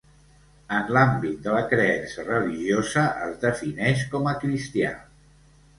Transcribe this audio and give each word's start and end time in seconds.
En 0.77 0.87
l'àmbit 0.95 1.35
de 1.43 1.53
la 1.57 1.61
creença 1.73 2.27
religiosa 2.31 3.05
es 3.29 3.39
defineix 3.47 4.05
com 4.17 4.31
a 4.33 4.37
cristià. 4.45 4.99